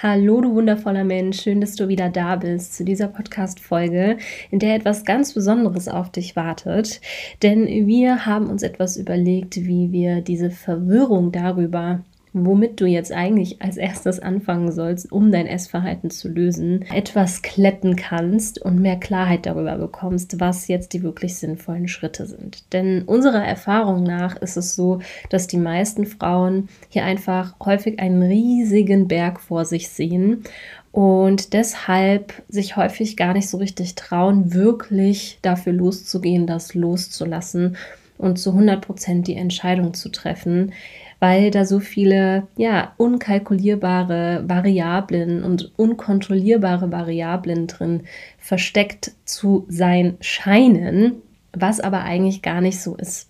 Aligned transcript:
Hallo, 0.00 0.40
du 0.40 0.54
wundervoller 0.54 1.02
Mensch, 1.02 1.40
schön, 1.42 1.60
dass 1.60 1.74
du 1.74 1.88
wieder 1.88 2.08
da 2.08 2.36
bist 2.36 2.76
zu 2.76 2.84
dieser 2.84 3.08
Podcast-Folge, 3.08 4.18
in 4.48 4.60
der 4.60 4.76
etwas 4.76 5.04
ganz 5.04 5.34
Besonderes 5.34 5.88
auf 5.88 6.12
dich 6.12 6.36
wartet. 6.36 7.00
Denn 7.42 7.66
wir 7.66 8.24
haben 8.24 8.48
uns 8.48 8.62
etwas 8.62 8.96
überlegt, 8.96 9.56
wie 9.56 9.90
wir 9.90 10.20
diese 10.20 10.52
Verwirrung 10.52 11.32
darüber, 11.32 12.04
womit 12.32 12.80
du 12.80 12.86
jetzt 12.86 13.12
eigentlich 13.12 13.62
als 13.62 13.76
erstes 13.76 14.20
anfangen 14.20 14.72
sollst, 14.72 15.10
um 15.10 15.32
dein 15.32 15.46
Essverhalten 15.46 16.10
zu 16.10 16.28
lösen, 16.28 16.82
etwas 16.92 17.42
kletten 17.42 17.96
kannst 17.96 18.60
und 18.60 18.80
mehr 18.80 18.96
Klarheit 18.96 19.46
darüber 19.46 19.76
bekommst, 19.76 20.40
was 20.40 20.68
jetzt 20.68 20.92
die 20.92 21.02
wirklich 21.02 21.36
sinnvollen 21.36 21.88
Schritte 21.88 22.26
sind. 22.26 22.72
Denn 22.72 23.02
unserer 23.02 23.44
Erfahrung 23.44 24.02
nach 24.02 24.36
ist 24.36 24.56
es 24.56 24.74
so, 24.74 25.00
dass 25.30 25.46
die 25.46 25.56
meisten 25.56 26.06
Frauen 26.06 26.68
hier 26.88 27.04
einfach 27.04 27.54
häufig 27.64 27.98
einen 27.98 28.22
riesigen 28.22 29.08
Berg 29.08 29.40
vor 29.40 29.64
sich 29.64 29.88
sehen 29.88 30.44
und 30.92 31.52
deshalb 31.52 32.42
sich 32.48 32.76
häufig 32.76 33.16
gar 33.16 33.34
nicht 33.34 33.48
so 33.48 33.58
richtig 33.58 33.94
trauen, 33.94 34.52
wirklich 34.52 35.38
dafür 35.42 35.72
loszugehen, 35.72 36.46
das 36.46 36.74
loszulassen 36.74 37.76
und 38.16 38.38
zu 38.38 38.50
100 38.50 38.84
Prozent 38.84 39.28
die 39.28 39.36
Entscheidung 39.36 39.94
zu 39.94 40.08
treffen, 40.08 40.72
weil 41.20 41.50
da 41.50 41.64
so 41.64 41.80
viele 41.80 42.46
ja 42.56 42.92
unkalkulierbare 42.96 44.44
Variablen 44.46 45.42
und 45.42 45.72
unkontrollierbare 45.76 46.92
Variablen 46.92 47.66
drin 47.66 48.02
versteckt 48.38 49.12
zu 49.24 49.66
sein 49.68 50.16
scheinen, 50.20 51.22
was 51.52 51.80
aber 51.80 52.02
eigentlich 52.02 52.42
gar 52.42 52.60
nicht 52.60 52.80
so 52.80 52.94
ist. 52.96 53.28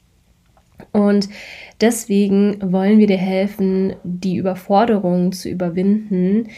Und 0.93 1.29
deswegen 1.81 2.73
wollen 2.73 2.99
wir 2.99 3.07
dir 3.07 3.19
helfen, 3.19 3.97
die 4.05 4.37
Überforderung 4.37 5.33
zu 5.33 5.49
überwinden, 5.49 6.49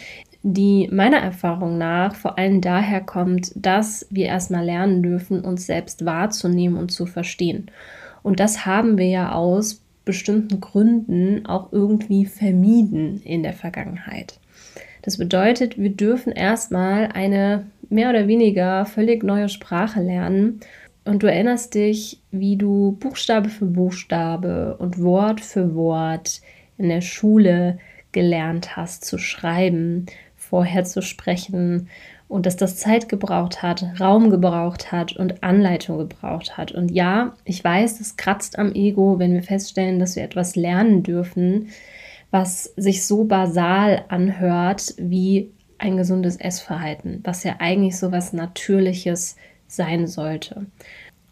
die 0.43 0.89
meiner 0.91 1.19
Erfahrung 1.19 1.79
nach 1.79 2.15
vor 2.15 2.39
allem 2.39 2.61
daher 2.61 3.03
kommt, 3.03 3.53
dass 3.55 4.07
wir 4.11 4.27
erstmal 4.27 4.65
lernen 4.65 5.03
dürfen, 5.03 5.43
uns 5.43 5.67
selbst 5.67 6.05
wahrzunehmen 6.07 6.79
und 6.79 6.91
zu 6.91 7.07
verstehen. 7.07 7.71
Und 8.23 8.41
das 8.41 8.67
haben 8.67 8.99
wir 8.99 9.09
ja 9.09 9.33
aus 9.33 9.80
bestimmten 10.05 10.61
Gründen 10.61 11.47
auch 11.47 11.73
irgendwie 11.73 12.27
vermieden 12.27 13.23
in 13.25 13.43
der 13.43 13.53
Vergangenheit. 13.53 14.39
Das 15.03 15.19
bedeutet, 15.19 15.79
wir 15.79 15.91
dürfen 15.91 16.33
erstmal 16.33 17.07
eine 17.07 17.67
mehr 17.89 18.11
oder 18.11 18.29
weniger 18.29 18.85
völlig 18.87 19.23
neue 19.23 19.49
Sprache 19.49 20.01
lernen. 20.01 20.61
Und 21.05 21.23
du 21.23 21.27
erinnerst 21.27 21.75
dich, 21.75 22.21
wie 22.31 22.57
du 22.57 22.97
Buchstabe 23.01 23.49
für 23.49 23.65
Buchstabe 23.65 24.77
und 24.79 25.03
Wort 25.03 25.41
für 25.41 25.75
Wort 25.75 26.41
in 26.77 26.89
der 26.89 27.01
Schule 27.01 27.79
gelernt 28.13 28.77
hast 28.77 29.05
zu 29.05 29.19
schreiben, 29.19 30.07
vorher 30.37 30.85
zu 30.85 31.01
sprechen 31.01 31.89
und 32.31 32.47
dass 32.47 32.57
das 32.57 32.77
Zeit 32.77 33.09
gebraucht 33.09 33.61
hat, 33.61 33.85
Raum 34.01 34.31
gebraucht 34.31 34.93
hat 34.93 35.17
und 35.17 35.43
Anleitung 35.43 35.99
gebraucht 35.99 36.57
hat. 36.57 36.71
Und 36.71 36.93
ja, 36.93 37.35
ich 37.45 37.63
weiß, 37.63 37.99
das 37.99 38.17
kratzt 38.17 38.57
am 38.57 38.73
Ego, 38.73 39.19
wenn 39.19 39.35
wir 39.35 39.43
feststellen, 39.43 39.99
dass 39.99 40.15
wir 40.15 40.23
etwas 40.23 40.55
lernen 40.55 41.03
dürfen, 41.03 41.71
was 42.31 42.73
sich 42.77 43.05
so 43.05 43.25
basal 43.25 44.05
anhört 44.09 44.95
wie 44.97 45.51
ein 45.79 45.97
gesundes 45.97 46.37
Essverhalten, 46.37 47.21
was 47.25 47.43
ja 47.43 47.57
eigentlich 47.59 47.99
so 47.99 48.13
was 48.13 48.33
Natürliches 48.33 49.35
sein 49.67 50.07
sollte. 50.07 50.67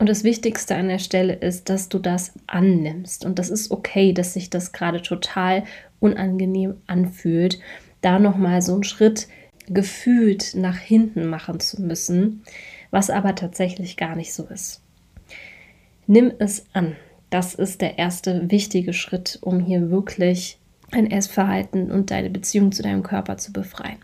Und 0.00 0.08
das 0.08 0.24
Wichtigste 0.24 0.74
an 0.74 0.88
der 0.88 0.98
Stelle 0.98 1.34
ist, 1.34 1.68
dass 1.68 1.88
du 1.88 2.00
das 2.00 2.32
annimmst. 2.48 3.24
Und 3.24 3.38
das 3.38 3.50
ist 3.50 3.70
okay, 3.70 4.12
dass 4.12 4.34
sich 4.34 4.50
das 4.50 4.72
gerade 4.72 5.00
total 5.00 5.62
unangenehm 6.00 6.74
anfühlt, 6.88 7.60
da 8.00 8.18
nochmal 8.18 8.62
so 8.62 8.74
einen 8.74 8.84
Schritt 8.84 9.28
gefühlt 9.74 10.54
nach 10.54 10.78
hinten 10.78 11.28
machen 11.28 11.60
zu 11.60 11.82
müssen, 11.82 12.42
was 12.90 13.10
aber 13.10 13.34
tatsächlich 13.34 13.96
gar 13.96 14.16
nicht 14.16 14.32
so 14.32 14.44
ist. 14.44 14.80
Nimm 16.06 16.32
es 16.38 16.66
an. 16.72 16.96
Das 17.30 17.54
ist 17.54 17.82
der 17.82 17.98
erste 17.98 18.50
wichtige 18.50 18.94
Schritt, 18.94 19.38
um 19.42 19.60
hier 19.60 19.90
wirklich 19.90 20.58
ein 20.90 21.10
Essverhalten 21.10 21.90
und 21.90 22.10
deine 22.10 22.30
Beziehung 22.30 22.72
zu 22.72 22.82
deinem 22.82 23.02
Körper 23.02 23.36
zu 23.36 23.52
befreien. 23.52 23.98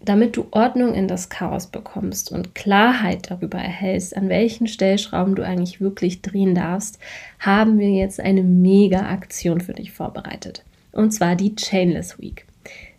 Damit 0.00 0.36
du 0.36 0.46
Ordnung 0.52 0.94
in 0.94 1.08
das 1.08 1.28
Chaos 1.28 1.66
bekommst 1.66 2.30
und 2.30 2.54
Klarheit 2.54 3.30
darüber 3.30 3.58
erhältst, 3.58 4.16
an 4.16 4.28
welchen 4.28 4.68
Stellschrauben 4.68 5.34
du 5.34 5.44
eigentlich 5.44 5.80
wirklich 5.80 6.22
drehen 6.22 6.54
darfst, 6.54 7.00
haben 7.40 7.78
wir 7.80 7.90
jetzt 7.90 8.20
eine 8.20 8.44
mega 8.44 9.10
Aktion 9.10 9.60
für 9.60 9.72
dich 9.72 9.90
vorbereitet. 9.90 10.64
Und 10.92 11.10
zwar 11.10 11.34
die 11.34 11.56
Chainless 11.56 12.20
Week. 12.20 12.46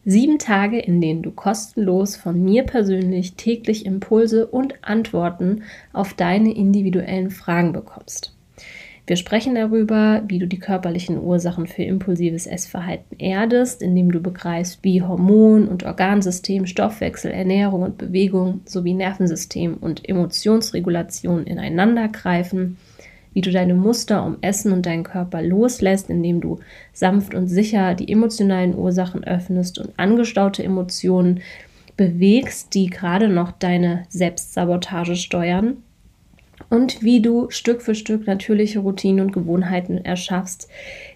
Sieben 0.05 0.39
Tage, 0.39 0.79
in 0.79 1.01
denen 1.01 1.21
du 1.21 1.31
kostenlos 1.31 2.15
von 2.15 2.41
mir 2.41 2.63
persönlich 2.63 3.35
täglich 3.35 3.85
Impulse 3.85 4.47
und 4.47 4.75
Antworten 4.81 5.63
auf 5.91 6.13
deine 6.13 6.55
individuellen 6.55 7.31
Fragen 7.31 7.73
bekommst. 7.73 8.33
Wir 9.09 9.17
sprechen 9.17 9.55
darüber, 9.55 10.23
wie 10.27 10.39
du 10.39 10.47
die 10.47 10.59
körperlichen 10.59 11.19
Ursachen 11.19 11.65
für 11.65 11.83
impulsives 11.83 12.45
Essverhalten 12.45 13.17
erdest, 13.19 13.81
indem 13.81 14.11
du 14.11 14.19
begreifst, 14.19 14.83
wie 14.83 15.01
Hormon- 15.01 15.67
und 15.67 15.83
Organsystem, 15.83 16.67
Stoffwechsel, 16.67 17.31
Ernährung 17.31 17.81
und 17.81 17.97
Bewegung 17.97 18.61
sowie 18.65 18.93
Nervensystem 18.93 19.73
und 19.75 20.07
Emotionsregulation 20.07 21.45
ineinander 21.45 22.07
greifen 22.07 22.77
wie 23.33 23.41
du 23.41 23.51
deine 23.51 23.73
Muster 23.73 24.25
um 24.25 24.37
Essen 24.41 24.71
und 24.71 24.85
deinen 24.85 25.03
Körper 25.03 25.41
loslässt, 25.41 26.09
indem 26.09 26.41
du 26.41 26.59
sanft 26.93 27.33
und 27.33 27.47
sicher 27.47 27.95
die 27.95 28.11
emotionalen 28.11 28.75
Ursachen 28.75 29.23
öffnest 29.23 29.79
und 29.79 29.91
angestaute 29.97 30.63
Emotionen 30.63 31.41
bewegst, 31.97 32.73
die 32.73 32.87
gerade 32.87 33.27
noch 33.27 33.51
deine 33.51 34.03
Selbstsabotage 34.09 35.15
steuern. 35.15 35.77
Und 36.69 37.03
wie 37.03 37.21
du 37.21 37.49
Stück 37.49 37.81
für 37.81 37.95
Stück 37.95 38.27
natürliche 38.27 38.79
Routinen 38.79 39.25
und 39.25 39.31
Gewohnheiten 39.33 39.97
erschaffst, 39.97 40.69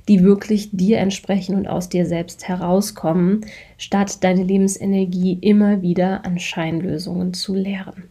die 0.07 0.23
wirklich 0.23 0.69
dir 0.71 0.97
entsprechen 0.97 1.55
und 1.55 1.67
aus 1.67 1.89
dir 1.89 2.05
selbst 2.05 2.47
herauskommen, 2.47 3.45
statt 3.77 4.23
deine 4.23 4.43
Lebensenergie 4.43 5.37
immer 5.41 5.81
wieder 5.81 6.25
an 6.25 6.39
Scheinlösungen 6.39 7.33
zu 7.33 7.53
leeren. 7.53 8.09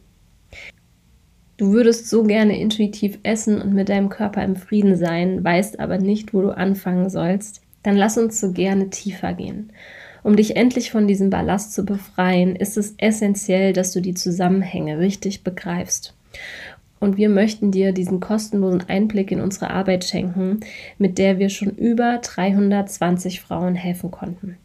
Du 1.62 1.72
würdest 1.72 2.10
so 2.10 2.24
gerne 2.24 2.58
intuitiv 2.58 3.20
essen 3.22 3.62
und 3.62 3.72
mit 3.72 3.88
deinem 3.88 4.08
Körper 4.08 4.42
im 4.42 4.56
Frieden 4.56 4.96
sein, 4.96 5.44
weißt 5.44 5.78
aber 5.78 5.96
nicht, 5.96 6.34
wo 6.34 6.42
du 6.42 6.50
anfangen 6.50 7.08
sollst, 7.08 7.62
dann 7.84 7.94
lass 7.94 8.18
uns 8.18 8.40
so 8.40 8.50
gerne 8.50 8.90
tiefer 8.90 9.32
gehen. 9.34 9.70
Um 10.24 10.34
dich 10.34 10.56
endlich 10.56 10.90
von 10.90 11.06
diesem 11.06 11.30
Ballast 11.30 11.72
zu 11.72 11.84
befreien, 11.84 12.56
ist 12.56 12.76
es 12.76 12.96
essentiell, 12.98 13.72
dass 13.72 13.92
du 13.92 14.00
die 14.00 14.14
Zusammenhänge 14.14 14.98
richtig 14.98 15.44
begreifst. 15.44 16.16
Und 16.98 17.16
wir 17.16 17.28
möchten 17.28 17.70
dir 17.70 17.92
diesen 17.92 18.18
kostenlosen 18.18 18.88
Einblick 18.88 19.30
in 19.30 19.40
unsere 19.40 19.70
Arbeit 19.70 20.02
schenken, 20.04 20.58
mit 20.98 21.16
der 21.16 21.38
wir 21.38 21.48
schon 21.48 21.70
über 21.70 22.18
320 22.20 23.40
Frauen 23.40 23.76
helfen 23.76 24.10
konnten. 24.10 24.56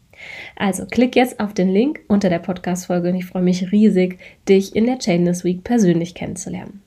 Also 0.56 0.84
klick 0.84 1.14
jetzt 1.14 1.38
auf 1.38 1.54
den 1.54 1.68
Link 1.68 2.00
unter 2.08 2.28
der 2.28 2.40
Podcast-Folge 2.40 3.10
und 3.10 3.14
ich 3.14 3.26
freue 3.26 3.42
mich 3.42 3.70
riesig, 3.70 4.18
dich 4.48 4.74
in 4.74 4.86
der 4.86 4.98
Chainless 4.98 5.44
Week 5.44 5.62
persönlich 5.62 6.16
kennenzulernen. 6.16 6.82